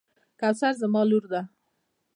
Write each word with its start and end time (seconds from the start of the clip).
کوثر 0.39 0.73
زما 0.81 1.01
لور 1.09 1.23
ده. 1.31 1.41